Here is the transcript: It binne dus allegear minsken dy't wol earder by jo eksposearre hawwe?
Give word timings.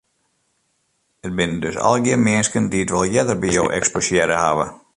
It 1.25 1.35
binne 1.37 1.59
dus 1.65 1.77
allegear 1.85 2.21
minsken 2.27 2.65
dy't 2.71 2.93
wol 2.93 3.11
earder 3.17 3.37
by 3.41 3.49
jo 3.55 3.63
eksposearre 3.77 4.37
hawwe? 4.43 4.65